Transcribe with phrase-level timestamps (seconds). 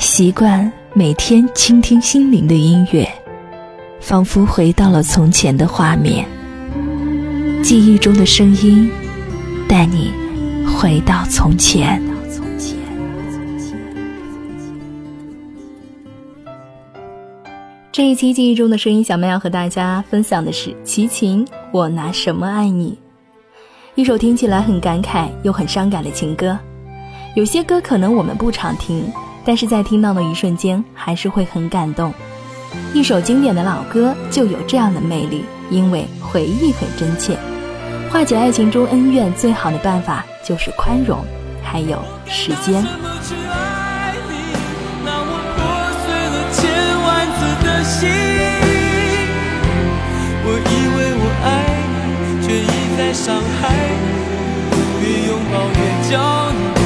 [0.00, 3.06] 习惯每天倾听心灵的音乐，
[4.00, 6.26] 仿佛回到了从前的画面。
[7.62, 8.90] 记忆中的声音，
[9.68, 10.10] 带你
[10.66, 12.02] 回到从前。
[17.92, 22.92] 这一期记忆中的声音，小妹要和大家分享的是齐秦《我拿什么爱你》，
[23.96, 26.58] 一首听起来很感慨又很伤感的情歌。
[27.34, 29.04] 有些歌可能我们不常听，
[29.50, 32.14] 但是在听到的一瞬间，还是会很感动。
[32.94, 37.36] 一首经典的老歌就有这样的魅力，因为回忆很真切。
[38.12, 41.18] 化解爱情中恩怨最好的办法就是宽容，
[41.64, 42.80] 还有时间。
[53.12, 55.02] 伤害你。
[55.02, 56.79] 越拥抱越叫你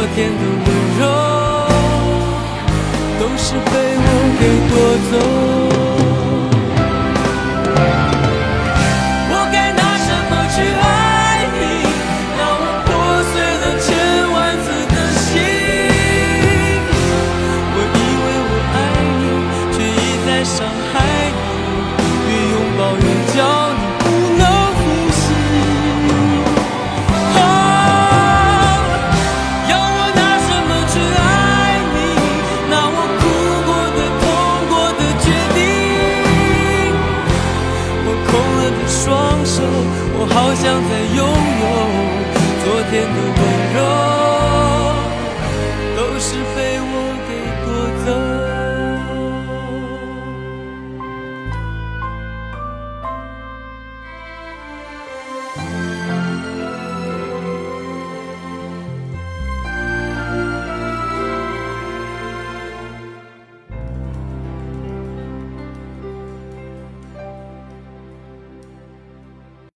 [0.00, 1.02] 昨天的温柔，
[3.20, 3.70] 都是被
[4.00, 4.08] 我
[4.40, 4.74] 给夺
[5.10, 5.69] 走。
[40.30, 41.64] 好想再拥有
[42.64, 43.59] 昨天的温柔。